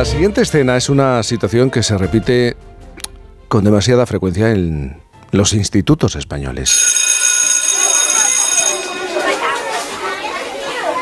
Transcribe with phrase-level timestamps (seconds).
[0.00, 2.56] La siguiente escena es una situación que se repite
[3.48, 4.98] con demasiada frecuencia en
[5.30, 6.74] los institutos españoles.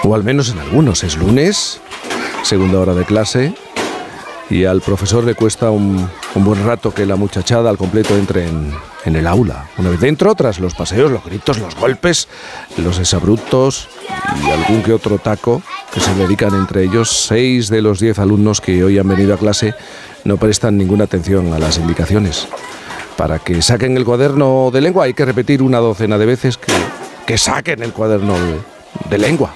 [0.02, 1.04] O al menos en algunos.
[1.04, 1.80] Es lunes,
[2.42, 3.54] segunda hora de clase,
[4.50, 8.74] y al profesor le cuesta un, buen rato que la muchachada al completo entre en,
[9.04, 9.68] en, el aula.
[9.78, 12.26] Una vez dentro, tras los paseos, los gritos, los golpes,
[12.76, 13.88] los exabruptos
[14.44, 15.62] y algún que otro taco
[16.00, 19.74] se dedican entre ellos, seis de los diez alumnos que hoy han venido a clase
[20.24, 22.48] no prestan ninguna atención a las indicaciones.
[23.16, 26.72] Para que saquen el cuaderno de lengua hay que repetir una docena de veces que,
[27.26, 28.60] que saquen el cuaderno de,
[29.10, 29.54] de lengua.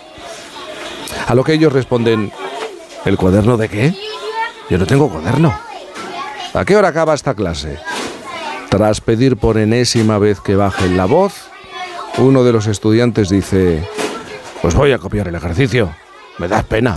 [1.27, 2.33] A lo que ellos responden,
[3.05, 3.95] ¿el cuaderno de qué?
[4.71, 5.57] Yo no tengo cuaderno.
[6.55, 7.79] ¿A qué hora acaba esta clase?
[8.69, 11.35] Tras pedir por enésima vez que bajen la voz,
[12.19, 13.87] uno de los estudiantes dice,
[14.61, 15.95] pues voy a copiar el ejercicio.
[16.39, 16.97] Me da pena.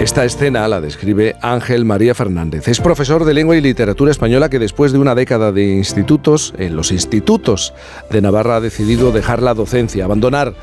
[0.00, 2.68] Esta escena la describe Ángel María Fernández.
[2.68, 6.76] Es profesor de lengua y literatura española que después de una década de institutos, en
[6.76, 7.72] los institutos
[8.10, 10.54] de Navarra ha decidido dejar la docencia, abandonar.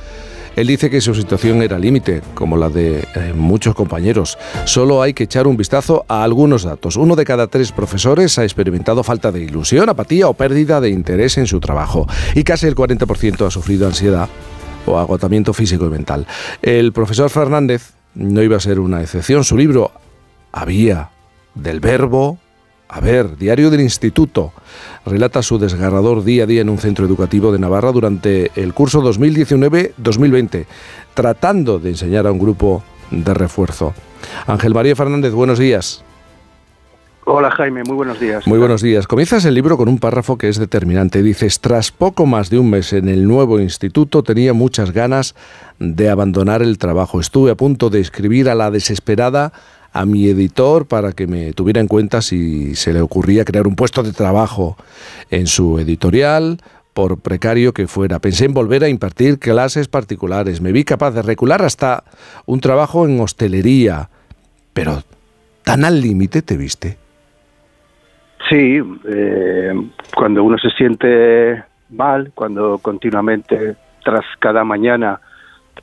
[0.56, 4.38] Él dice que su situación era límite, como la de eh, muchos compañeros.
[4.66, 6.98] Solo hay que echar un vistazo a algunos datos.
[6.98, 11.38] Uno de cada tres profesores ha experimentado falta de ilusión, apatía o pérdida de interés
[11.38, 12.06] en su trabajo.
[12.36, 14.28] Y casi el 40% ha sufrido ansiedad
[14.86, 16.28] o agotamiento físico y mental.
[16.62, 19.44] El profesor Fernández no iba a ser una excepción.
[19.44, 19.92] Su libro
[20.52, 21.10] Había
[21.56, 22.38] del verbo
[22.94, 24.52] a ver, Diario del Instituto,
[25.06, 29.02] relata su desgarrador día a día en un centro educativo de Navarra durante el curso
[29.02, 30.66] 2019-2020,
[31.14, 33.94] tratando de enseñar a un grupo de refuerzo.
[34.46, 36.04] Ángel María Fernández, buenos días.
[37.34, 38.46] Hola Jaime, muy buenos días.
[38.46, 39.08] Muy buenos días.
[39.08, 41.24] Comienzas el libro con un párrafo que es determinante.
[41.24, 45.34] Dices, tras poco más de un mes en el nuevo instituto tenía muchas ganas
[45.80, 47.22] de abandonar el trabajo.
[47.22, 49.54] Estuve a punto de escribir a la desesperada
[49.94, 53.78] a mi editor para que me tuviera en cuenta si se le ocurría crear un
[53.78, 54.76] puesto de trabajo
[55.30, 56.60] en su editorial,
[56.94, 58.20] por precario que fuera.
[58.20, 60.60] Pensé en volver a impartir clases particulares.
[60.60, 62.04] Me vi capaz de recular hasta
[62.46, 64.10] un trabajo en hostelería.
[64.74, 65.02] Pero,
[65.64, 67.01] ¿tan al límite te viste?
[68.52, 69.72] Sí, eh,
[70.14, 75.22] cuando uno se siente mal, cuando continuamente tras cada mañana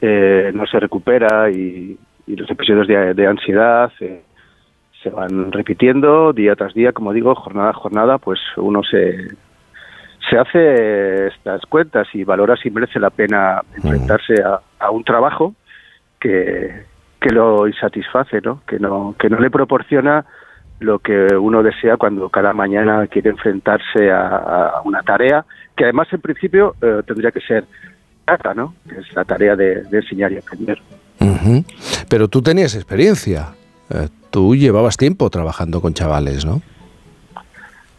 [0.03, 4.23] eh, no se recupera y, los episodios de, ansiedad eh,
[5.03, 9.29] se van repitiendo día tras día, como digo, jornada a jornada, pues uno se,
[10.29, 15.55] se hace estas cuentas y valora si merece la pena enfrentarse a, a un trabajo
[16.21, 16.85] que,
[17.19, 18.61] que lo insatisface, ¿no?
[18.67, 20.27] Que no que no le proporciona
[20.81, 25.45] lo que uno desea cuando cada mañana quiere enfrentarse a, una tarea
[25.77, 27.65] que además en principio eh, tendría que ser
[28.55, 28.75] ¿no?
[28.89, 30.79] Que es la tarea de, enseñar y aprender.
[32.09, 33.49] Pero tú tenías experiencia.
[33.91, 36.61] Eh, tú llevabas tiempo trabajando con chavales, ¿no?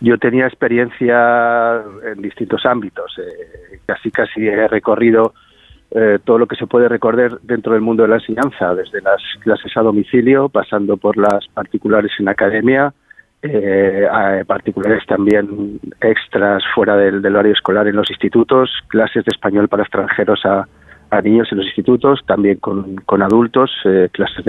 [0.01, 3.17] Yo tenía experiencia en distintos ámbitos.
[3.17, 5.33] Eh, casi casi he recorrido
[5.91, 9.21] eh, todo lo que se puede recordar dentro del mundo de la enseñanza, desde las
[9.41, 12.93] clases a domicilio, pasando por las particulares en academia,
[13.41, 14.05] eh,
[14.45, 20.41] particulares también extras fuera del, horario escolar en los institutos, clases de español para extranjeros
[20.45, 20.67] a,
[21.23, 24.45] niños en los institutos, también con, adultos, eh, clases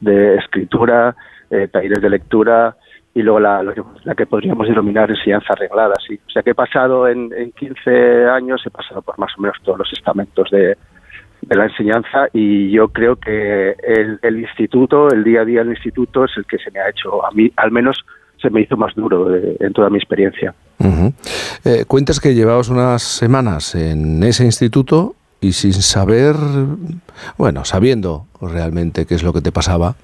[0.00, 1.16] de, escritura,
[1.50, 2.76] eh, talleres de lectura,
[3.14, 5.94] y luego la, la, que podríamos denominar enseñanza arreglada.
[6.06, 6.18] Sí.
[6.26, 9.56] O sea que he pasado en, en 15 años, he pasado por más o menos
[9.62, 10.76] todos los estamentos de,
[11.42, 15.70] de la enseñanza y yo creo que el, el, instituto, el día a día del
[15.70, 18.04] instituto es el que se me ha hecho, a mí al menos
[18.40, 20.54] se me hizo más duro en toda mi experiencia.
[21.64, 26.34] Eh, cuentas que llevabas unas semanas en ese instituto y sin saber,
[27.38, 29.94] bueno, sabiendo realmente qué es lo que te pasaba,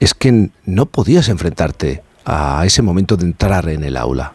[0.00, 4.32] es que no podías enfrentarte a ese momento de entrar en el aula?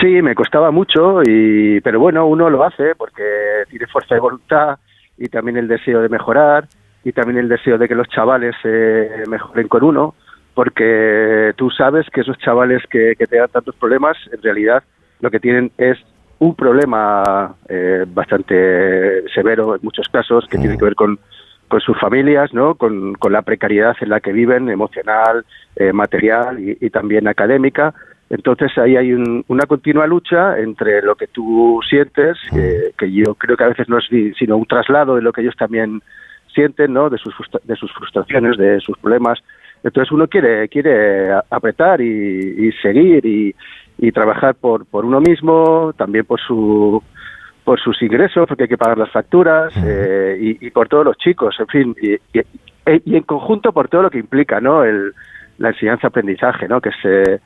[0.00, 4.78] Sí, me costaba mucho, y, pero bueno, uno lo hace porque tiene fuerza de voluntad
[5.16, 6.66] y también el deseo de mejorar
[7.04, 10.14] y también el deseo de que los chavales eh, mejoren con uno,
[10.54, 14.82] porque tú sabes que esos chavales que, te dan tantos problemas, en realidad
[15.20, 15.98] lo que tienen es
[16.38, 20.78] un problema eh, bastante severo en muchos casos que tiene mm.
[20.78, 21.18] que ver con
[21.68, 22.74] con sus familias, ¿no?
[22.74, 25.44] Con, la precariedad en la que viven, emocional,
[25.76, 27.94] eh, material y, también académica.
[28.30, 33.64] Entonces ahí hay una continua lucha entre lo que tú sientes, que, yo creo que
[33.64, 34.06] a veces no es
[34.38, 36.02] sino un traslado de lo que ellos también
[36.54, 37.10] sienten, ¿no?
[37.10, 37.34] De sus,
[37.64, 39.40] de sus frustraciones, de sus problemas.
[39.82, 43.54] Entonces uno quiere, quiere apretar y, seguir y,
[43.98, 47.02] y trabajar por, por uno mismo, también por su
[47.64, 51.56] por sus ingresos, porque hay que pagar las facturas eh, y, por todos los chicos,
[51.58, 52.18] en fin, y,
[52.86, 54.84] en conjunto por todo lo que implica, ¿no?
[54.84, 55.14] El,
[55.58, 56.80] la enseñanza-aprendizaje, ¿no?
[56.80, 57.40] Que es eh,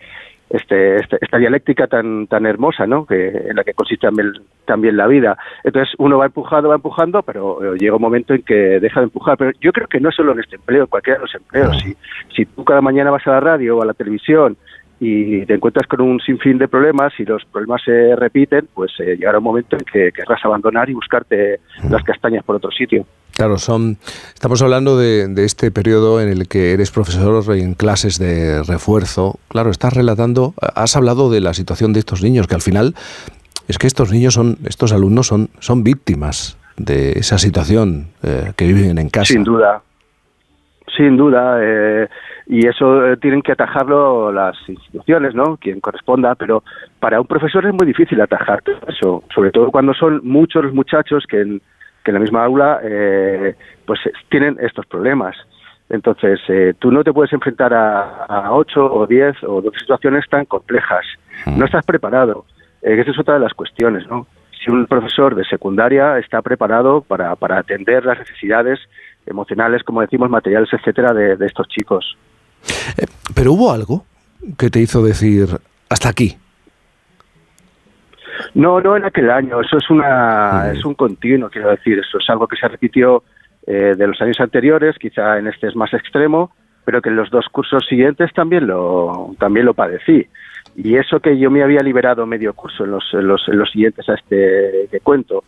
[0.51, 3.05] este, este, esta dialéctica tan tan hermosa, ¿no?
[3.07, 4.09] Que en la que consiste
[4.65, 5.37] también, la vida.
[5.63, 9.05] Entonces uno va empujando, va empujando, pero eh, llega un momento en que deja de
[9.05, 9.37] empujar.
[9.37, 11.79] Pero yo creo que no solo en este empleo, en cualquiera de los empleos.
[11.79, 11.97] Si,
[12.35, 14.57] si tú cada mañana vas a la radio o a la televisión
[15.01, 19.17] y te encuentras con un sinfín de problemas y los problemas se repiten, pues eh,
[19.17, 23.07] llegará un momento en que querrás abandonar y buscarte las castañas por otro sitio.
[23.33, 23.99] Claro, son,
[24.35, 29.39] estamos hablando de, este periodo en el que eres profesor en clases de refuerzo.
[29.49, 32.95] Claro, estás relatando, has hablado de la situación de estos niños, que al final
[33.69, 38.67] es que estos niños son, estos alumnos son, son víctimas de esa situación eh, que
[38.67, 39.33] viven en casa.
[39.33, 39.83] Sin duda,
[40.97, 41.59] sin duda.
[41.63, 42.09] Eh,
[42.49, 45.59] y eso eh, tienen que atajarlo las instituciones, ¿no?
[45.59, 46.65] Quien corresponda, pero
[46.99, 51.27] para un profesor es muy difícil atajar eso, sobre todo cuando son muchos los muchachos
[51.29, 51.61] que en,
[52.03, 53.55] que en la misma aula eh,
[53.85, 54.01] pues
[54.31, 55.37] tienen estos problemas.
[55.91, 60.25] Entonces, eh, tú no te puedes enfrentar a, a 8 o 10 o 12 situaciones
[60.31, 61.05] tan complejas.
[61.47, 62.47] No estás preparado.
[62.81, 64.27] esa es otra de las cuestiones, ¿no?
[64.65, 68.81] Si un profesor de secundaria está preparado para, para atender las necesidades
[69.27, 72.17] emocionales, como decimos, materiales, etcétera, de estos chicos.
[72.97, 74.05] Eh, pero hubo algo
[74.57, 75.49] que te hizo decir
[75.89, 76.37] hasta aquí.
[78.55, 79.61] No, no en aquel año.
[79.61, 81.99] Eso es una es un continuo, quiero decir.
[81.99, 83.23] Eso es algo que se repitió
[83.67, 84.97] eh, de los años anteriores.
[84.99, 86.53] Quizá en este es más extremo,
[86.85, 90.27] pero que en los dos cursos siguientes también lo también lo padecí.
[90.77, 93.71] Y eso que yo me había liberado medio curso en los, en los, en los
[93.71, 95.43] siguientes a este que cuento.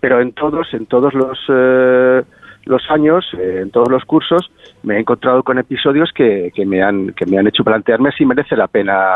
[0.00, 2.22] Pero en todos, en todos los eh,
[2.66, 4.50] los años, eh, en todos los cursos,
[4.82, 8.24] me he encontrado con episodios que, que, me han, que me han hecho plantearme si
[8.24, 9.14] merece la pena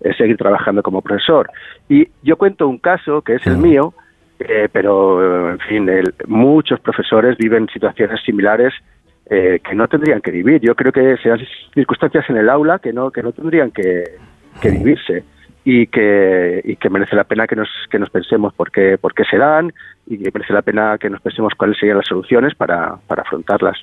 [0.00, 1.50] eh, seguir trabajando como profesor.
[1.88, 3.94] Y yo cuento un caso que es el mío,
[4.38, 5.88] eh, pero en fin,
[6.26, 8.72] muchos profesores viven situaciones similares
[9.26, 10.60] que no tendrían que vivir.
[10.60, 11.40] Yo creo que sean
[11.72, 14.04] circunstancias en el aula que no, que no tendrían que,
[14.60, 15.24] que vivirse
[15.64, 19.14] y que, y que merece la pena que nos, que nos pensemos por qué, por
[19.14, 19.72] qué se dan
[20.06, 23.78] y que merece la pena que nos pensemos cuáles serían las soluciones para, para afrontarlas.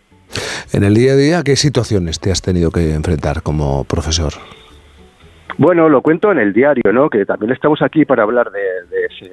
[0.73, 4.33] En el día a día, ¿qué situaciones te has tenido que enfrentar como profesor?
[5.57, 7.09] Bueno, lo cuento en el diario, ¿no?
[7.09, 8.61] Que también estamos aquí para hablar de,
[9.05, 9.29] ese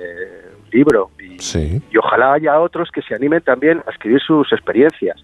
[0.73, 1.81] libro y, sí.
[1.91, 5.23] y ojalá haya otros que se animen también a escribir sus experiencias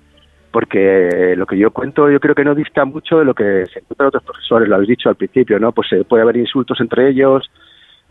[0.54, 3.80] porque lo que yo cuento yo creo que no dista mucho de lo que se
[3.80, 5.72] encuentran otros profesores, lo habéis dicho al principio, ¿no?
[5.72, 7.50] Pues eh, puede haber insultos entre ellos,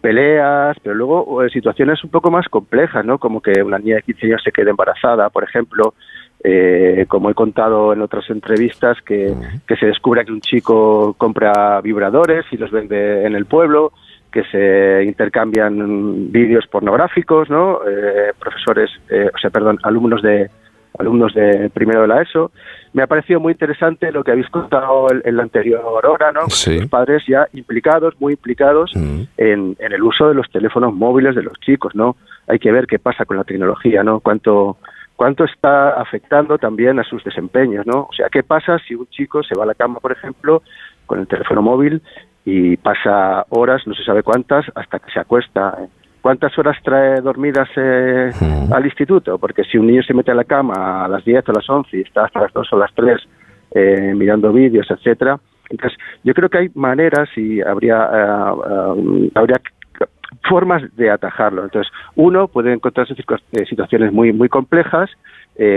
[0.01, 3.17] peleas, pero luego eh, situaciones un poco más complejas, ¿no?
[3.17, 5.93] Como que una niña de 15 años se quede embarazada, por ejemplo,
[6.43, 9.33] eh, como he contado en otras entrevistas, que,
[9.65, 13.93] que se descubra que un chico compra vibradores y los vende en el pueblo,
[14.29, 17.79] que se intercambian vídeos pornográficos, ¿no?
[18.37, 18.89] profesores,
[19.33, 20.49] o sea, perdón, alumnos de
[20.97, 22.51] alumnos de primero de la ESO.
[22.93, 26.41] Me ha parecido muy interesante lo que habéis contado en, la anterior hora, ¿no?
[26.41, 29.21] Los padres ya implicados, muy implicados mm.
[29.37, 32.15] en, el uso de los teléfonos móviles de los chicos, ¿no?
[32.47, 34.19] Hay que ver qué pasa con la tecnología, ¿no?
[34.19, 34.77] Cuánto
[35.15, 38.07] cuánto está afectando también a sus desempeños, ¿no?
[38.09, 40.63] O sea, ¿qué pasa si un chico se va a la cama, por ejemplo,
[41.05, 42.01] con el teléfono móvil
[42.45, 45.77] y pasa horas, no se sabe cuántas, hasta que se acuesta?
[46.23, 48.31] ¿Cuántas horas trae dormidas eh,
[48.71, 49.37] al instituto?
[49.37, 51.69] Porque si un niño se mete a la cama a las 10 o a las
[51.69, 53.21] 11 y está hasta las 2 o las 3
[53.71, 55.37] eh, mirando vídeos, etcétera,
[55.69, 59.59] entonces yo creo que hay maneras y habría, eh, habría
[60.47, 61.65] formas de atajarlo.
[61.65, 63.15] Entonces, uno puede encontrarse
[63.67, 65.09] situaciones muy, muy complejas,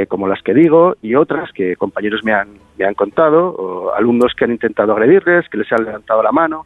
[0.09, 4.33] como las que digo, y otras que compañeros me han, me han contado, o alumnos
[4.37, 6.65] que han intentado agredirles, que les han levantado la mano,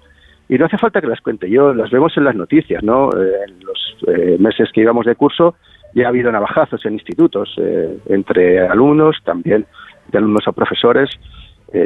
[0.51, 3.11] y no hace falta que las cuente yo, las vemos en las noticias, ¿no?
[3.11, 5.55] Eh, en los eh, meses que íbamos de curso
[5.95, 9.65] ya ha habido navajazos en institutos eh, entre alumnos, también
[10.11, 11.09] de alumnos a profesores.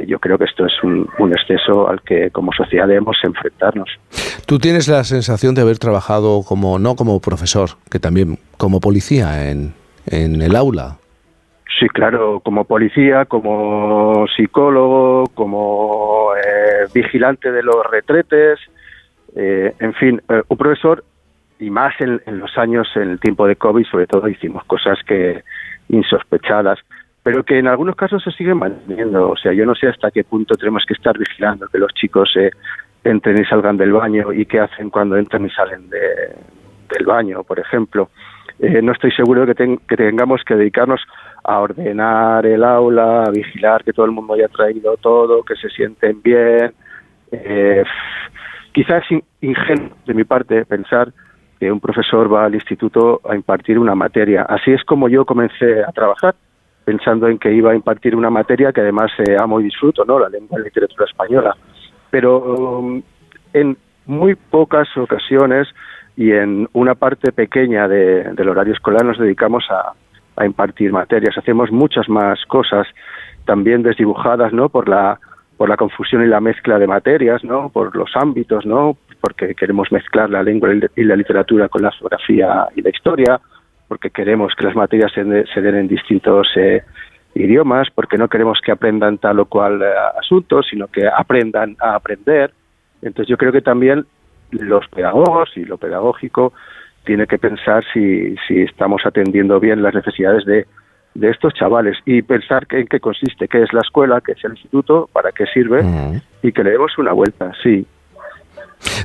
[0.07, 3.89] yo creo que esto es un, exceso al que como sociedad debemos enfrentarnos.
[4.47, 9.51] Tú tienes la sensación de haber trabajado como, no como profesor, que también como policía
[9.51, 9.75] en,
[10.07, 10.97] en el aula.
[11.79, 18.61] Sí, claro, como policía, como psicólogo, como eh, vigilante de los retretes,
[19.35, 21.03] eh, en fin, eh, un profesor
[21.59, 25.43] y más en, los años, en el tiempo de COVID, sobre todo hicimos cosas que
[25.89, 26.79] insospechadas,
[27.25, 29.31] pero que en algunos casos se siguen manteniendo.
[29.31, 32.37] O sea, yo no sé hasta qué punto tenemos que estar vigilando que los chicos
[33.03, 37.59] entren y salgan del baño y qué hacen cuando entran y salen del baño, por
[37.59, 38.11] ejemplo.
[38.83, 41.01] No estoy seguro de que, que tengamos que dedicarnos
[41.43, 45.69] a ordenar el aula, a vigilar que todo el mundo haya traído todo, que se
[45.69, 46.73] sienten bien.
[47.31, 47.85] Eh,
[48.73, 51.13] quizás es ingenuo de mi parte pensar
[51.61, 54.43] que un profesor va al instituto a impartir una materia.
[54.43, 56.35] Así es como yo comencé a trabajar,
[56.85, 60.19] pensando en que iba a impartir una materia que además eh, amo y disfruto, ¿no?
[60.19, 61.57] La lengua y literatura española.
[62.11, 63.03] Pero um,
[63.53, 65.69] en muy pocas ocasiones
[66.17, 69.93] y en una parte pequeña del horario escolar nos dedicamos a,
[70.45, 71.39] impartir materias.
[71.39, 72.89] Hacemos muchas más cosas,
[73.45, 74.69] también desdibujadas, ¿no?
[74.69, 75.21] Por la
[75.57, 77.69] por la confusión y la mezcla de materias, ¿no?
[77.69, 78.97] Por los ámbitos, ¿no?
[79.21, 83.41] Porque queremos mezclar la lengua y la literatura con la geografía y la historia,
[83.87, 86.83] porque queremos que las materias se, den en distintos eh,
[87.37, 89.87] idiomas, porque no queremos que aprendan tal o cual eh,
[90.19, 92.53] asunto, sino que aprendan a aprender.
[93.01, 94.07] Entonces yo creo que también
[94.63, 96.53] los pedagogos y lo pedagógico
[97.05, 100.67] tiene que pensar si, si estamos atendiendo bien las necesidades de,
[101.15, 104.53] de estos chavales y pensar en qué consiste, qué es la escuela, qué es el
[104.53, 105.83] instituto, para qué sirve
[106.43, 107.87] y que le demos una vuelta, sí.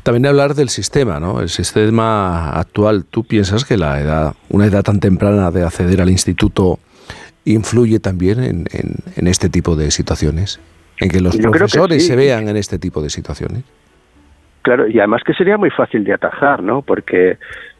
[0.03, 1.39] También hablar del sistema, ¿no?
[1.41, 3.05] El sistema actual.
[3.05, 6.79] ¿Tú piensas que la edad, una edad tan temprana de acceder al instituto
[7.45, 8.65] influye también en,
[9.15, 10.59] en, este tipo de situaciones?
[10.99, 13.63] ¿En que los profesores se vean en este tipo de situaciones?
[14.61, 16.81] Claro, y además que sería muy fácil de atajar, ¿no?
[16.81, 17.37] Porque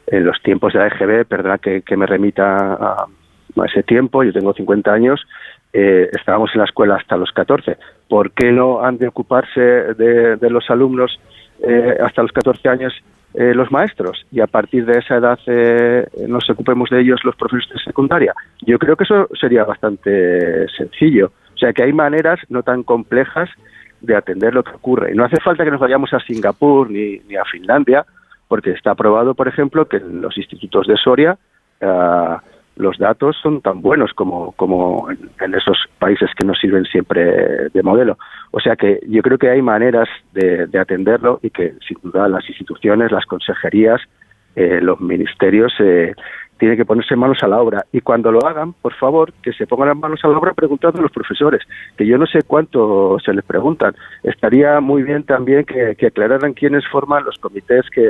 [0.07, 3.05] en los tiempos de la EGB, perdona que, me remita a,
[3.65, 5.21] ese tiempo, yo tengo 50 años,
[5.73, 7.77] eh, estábamos en la escuela hasta los 14.
[8.07, 11.19] ¿Por qué no han de ocuparse de, los alumnos
[11.61, 12.93] eh, hasta los 14 años
[13.33, 15.39] eh, los maestros y a partir de esa edad
[16.27, 18.33] nos ocupemos de ellos los profesores de secundaria?
[18.61, 21.31] Yo creo que eso sería bastante sencillo.
[21.53, 23.49] O sea, que hay maneras no tan complejas
[24.01, 25.11] de atender lo que ocurre.
[25.11, 28.05] Y no hace falta que nos vayamos a Singapur ni, ni a Finlandia,
[28.47, 31.37] porque está probado, por ejemplo, que en los institutos de Soria
[31.79, 32.35] eh,
[32.79, 37.83] los datos son tan buenos como, como en, esos países que nos sirven siempre de
[37.83, 38.17] modelo.
[38.51, 42.47] O sea que yo creo que hay maneras de, atenderlo y que, sin duda, las
[42.47, 44.01] instituciones, las consejerías,
[44.55, 46.15] eh, los ministerios eh,
[46.59, 47.85] tienen que ponerse manos a la obra.
[47.91, 51.03] Y cuando lo hagan, por favor, que se pongan manos a la obra preguntando a
[51.03, 51.61] los profesores,
[51.97, 53.95] que yo no sé cuánto se les preguntan.
[54.23, 58.09] Estaría muy bien también que, aclararan quiénes forman los comités que,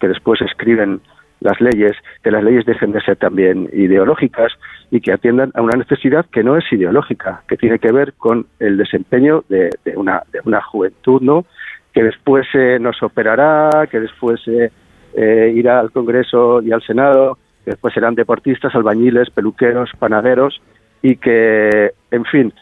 [0.00, 1.00] que después escriben
[1.40, 4.52] las leyes, que las leyes dejen de ser también ideológicas
[4.90, 8.46] y que atiendan a una necesidad que no es ideológica, que tiene que ver con
[8.58, 11.46] el desempeño de, una, de una juventud, ¿no?
[11.92, 14.70] que después eh, nos operará, que después eh,
[15.14, 20.60] eh, irá al Congreso y al Senado, que después serán deportistas, albañiles, peluqueros, panaderos
[21.02, 22.52] y que, en fin,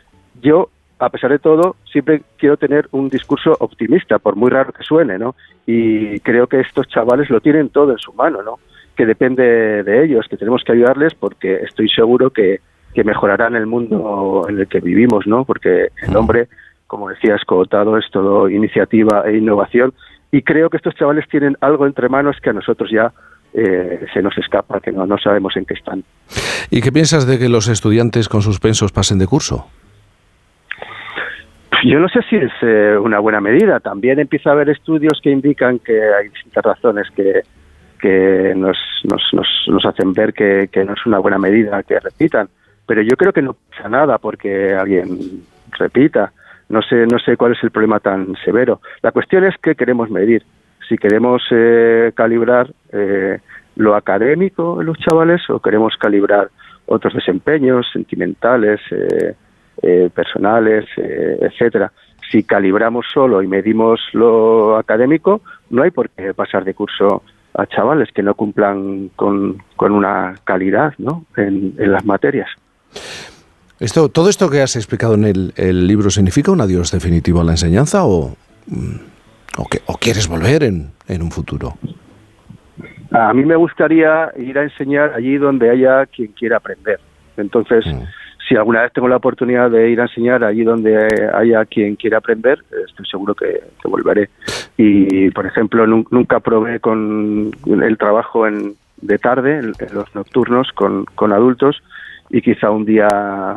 [0.41, 4.83] yo, a pesar de todo, siempre quiero tener un discurso optimista, por muy raro que
[4.83, 5.35] suene, ¿no?
[5.67, 8.59] Y creo que estos chavales lo tienen todo en su mano, ¿no?
[8.97, 12.61] Que depende de ellos, que tenemos que ayudarles porque estoy seguro que,
[12.95, 15.45] que mejorarán el mundo en el que vivimos, ¿no?
[15.45, 16.49] Porque el hombre,
[16.87, 19.93] como decía Escotado, es todo iniciativa e innovación
[20.31, 23.13] y creo que estos chavales tienen algo entre manos que a nosotros ya
[23.55, 26.05] eh, se nos escapa, que no, no sabemos en qué están.
[26.71, 29.67] ¿Y qué piensas de que los estudiantes con suspensos pasen de curso?
[31.85, 33.81] Yo no sé si es eh, una buena medida.
[33.81, 37.43] También empieza a haber estudios que indican que hay distintas razones que,
[38.01, 42.49] que nos, nos, nos, hacen ver que, que, no es una buena medida que repitan.
[42.87, 45.45] Pero yo creo que no pasa nada porque alguien
[45.79, 46.33] repita.
[46.69, 48.81] No sé, no sé cuál es el problema tan severo.
[49.03, 50.43] La cuestión es que queremos medir
[50.89, 53.39] si queremos eh, calibrar eh,
[53.77, 56.51] lo académico en los chavales o queremos calibrar
[56.87, 61.93] otros desempeños sentimentales, eh, personales, etcétera.
[62.31, 67.23] Si calibramos solo y medimos lo académico, no hay por qué pasar de curso
[67.55, 71.27] a chavales que no cumplan con, con una calidad ¿no?
[71.37, 72.49] en, en, las materias.
[73.79, 77.45] Esto, ¿Todo esto que has explicado en el, el libro significa un adiós definitivo a
[77.45, 78.35] la enseñanza o...?
[79.57, 81.75] O, quieres volver en, en un futuro?
[83.11, 87.01] A mí me gustaría ir a enseñar allí donde haya quien quiera aprender.
[87.37, 88.03] Entonces, mm.
[88.49, 92.19] si alguna vez tengo la oportunidad de ir a enseñar allí donde haya quien quiera
[92.19, 94.29] aprender, estoy seguro que, volveré.
[94.77, 101.05] Y, por ejemplo, nunca probé con el trabajo en, de tarde, en, los nocturnos, con,
[101.15, 101.83] con adultos,
[102.31, 103.09] y quizá un día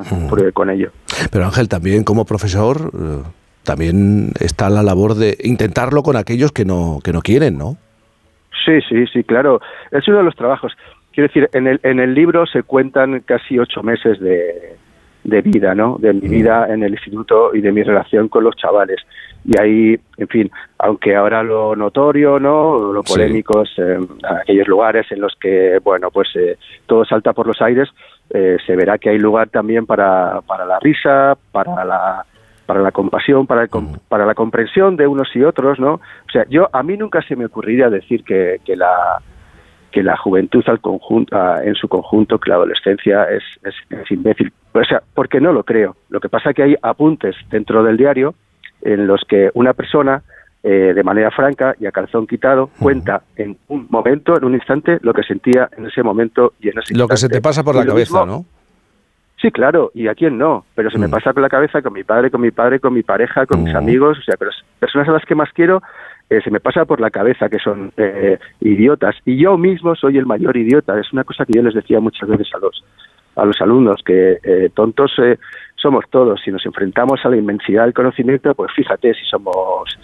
[0.10, 0.29] mm.
[0.29, 0.91] pruebe con ello.
[1.31, 3.24] Pero Ángel, también como profesor, eh,
[3.63, 7.77] también está la labor de intentarlo con aquellos que no, que no quieren, ¿no?
[8.65, 9.62] Sí, sí, sí, claro.
[9.91, 10.74] Es uno de los trabajos.
[11.13, 14.77] Quiero decir, en el, en el libro se cuentan casi ocho meses de,
[15.24, 15.98] de vida, ¿no?
[16.00, 16.32] De mi mm.
[16.32, 19.01] vida en el instituto y de mi relación con los chavales.
[19.44, 22.94] Y ahí, en fin, aunque ahora lo notorio, ¿no?
[22.94, 23.98] Lo polémico es eh,
[24.41, 27.89] aquellos lugares en los que, bueno, pues eh, todo salta por los aires,
[28.30, 32.25] eh, se verá que hay lugar también para, para la risa, para la
[32.65, 33.68] para la compasión, para,
[34.08, 35.96] para la comprensión de unos y otros, ¿no?
[35.96, 39.22] O sea, yo a mí nunca se me ocurriría decir que, que la
[39.91, 44.51] que la juventud al conjunto, en su conjunto, que la adolescencia es, es, imbécil.
[44.74, 45.96] O sea, porque no lo creo.
[46.10, 48.34] Lo que pasa es que hay apuntes dentro del diario
[48.82, 50.24] en los que una persona,
[50.63, 54.98] eh, de manera franca y a calzón quitado, cuenta en un momento, en un instante,
[55.01, 57.75] lo que sentía en ese momento y en ese Lo que se te pasa por
[57.75, 58.46] la cabeza, ¿no?
[59.41, 61.12] Sí, claro, y a quién no, pero se me mm.
[61.12, 63.74] pasa por la cabeza con mi padre, con mi padre, con mi pareja, con mis
[63.74, 63.77] mm.
[63.77, 65.81] amigos, o sea, pero personas a las que más quiero
[66.29, 70.17] eh, se me pasa por la cabeza que son eh, idiotas y yo mismo soy
[70.17, 70.98] el mayor idiota.
[71.00, 72.83] Es una cosa que yo les decía muchas veces a los
[73.36, 75.12] a los alumnos que eh, tontos
[75.75, 76.39] somos todos.
[76.43, 79.98] Si nos enfrentamos a la inmensidad del conocimiento, pues fíjate si somos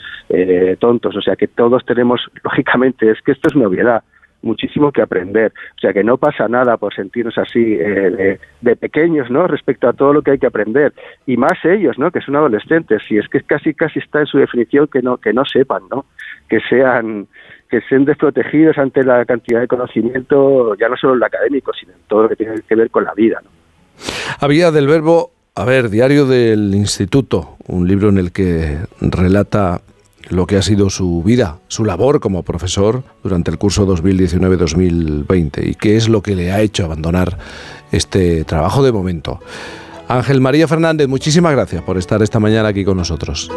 [0.80, 1.16] tontos.
[1.16, 4.04] O sea que todos tenemos, lógicamente, es que esto es una obviedad
[4.48, 5.54] muchísimo que aprender.
[5.78, 9.48] O sea que no pasa nada por sentirnos así eh, de, pequeños, ¿no?
[9.48, 10.94] Respecto a todo lo que hay que aprender.
[11.26, 12.10] Y más ellos, ¿no?
[12.12, 13.04] Que son adolescentes.
[13.08, 16.06] Si es que casi casi está en su definición que no que no sepan, ¿no?
[16.50, 17.28] Que sean
[17.70, 21.92] que sean desprotegidos ante la cantidad de conocimiento, ya no solo en lo académico, sino
[21.92, 23.42] en todo lo que tiene que ver con la vida.
[24.40, 29.82] Había del verbo, a ver, Diario del Instituto, un libro en el que relata
[30.30, 35.76] lo que ha sido su vida, su labor como profesor durante el curso 2019-2020 y
[35.76, 37.38] qué es lo que le ha hecho abandonar
[37.92, 39.40] este trabajo de momento.
[40.08, 43.52] Ángel María Fernández, muchísimas gracias por estar esta mañana aquí con nosotros.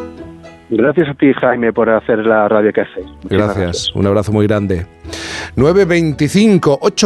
[0.69, 3.05] Gracias a ti, Jaime, por hacer la radio que haces.
[3.25, 3.57] Gracias.
[3.57, 4.87] gracias, un abrazo muy grande.
[5.57, 6.95] 925, 8